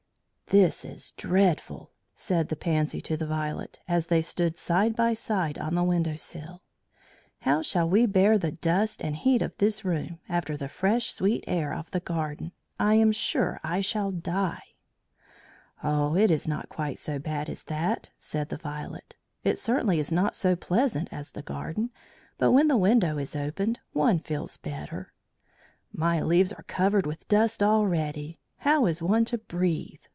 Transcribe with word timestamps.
"This 0.47 0.83
is 0.83 1.11
dreadful," 1.11 1.91
said 2.13 2.49
the 2.49 2.57
Pansy 2.57 2.99
to 3.03 3.15
the 3.15 3.25
Violet, 3.25 3.79
as 3.87 4.07
they 4.07 4.21
stood 4.21 4.57
side 4.57 4.97
by 4.97 5.13
side 5.13 5.57
on 5.57 5.75
the 5.75 5.81
window 5.85 6.17
sill. 6.17 6.61
"How 7.43 7.61
shall 7.61 7.87
we 7.87 8.05
bear 8.05 8.37
the 8.37 8.51
dust 8.51 9.01
and 9.01 9.15
heat 9.15 9.41
of 9.41 9.55
this 9.59 9.85
room 9.85 10.19
after 10.27 10.57
the 10.57 10.67
fresh 10.67 11.13
sweet 11.13 11.45
air 11.47 11.73
of 11.73 11.89
the 11.91 12.01
garden? 12.01 12.51
I 12.77 12.95
am 12.95 13.13
sure 13.13 13.61
I 13.63 13.79
shall 13.79 14.11
die." 14.11 14.75
"Oh! 15.85 16.17
it 16.17 16.29
is 16.29 16.49
not 16.49 16.67
quite 16.67 16.97
so 16.97 17.17
bad 17.17 17.47
as 17.47 17.63
that," 17.63 18.09
said 18.19 18.49
the 18.49 18.57
Violet. 18.57 19.15
"It 19.45 19.57
certainly 19.57 19.99
is 19.99 20.11
not 20.11 20.35
so 20.35 20.57
pleasant 20.57 21.07
as 21.13 21.31
the 21.31 21.41
garden, 21.43 21.91
but 22.37 22.51
when 22.51 22.67
the 22.67 22.75
window 22.75 23.17
is 23.17 23.37
opened 23.37 23.79
one 23.93 24.19
feels 24.19 24.57
better." 24.57 25.13
"My 25.93 26.21
leaves 26.21 26.51
are 26.51 26.63
covered 26.63 27.05
with 27.07 27.29
dust 27.29 27.63
already. 27.63 28.41
How 28.57 28.85
is 28.85 29.01
one 29.01 29.23
to 29.25 29.37
breathe?" 29.37 30.01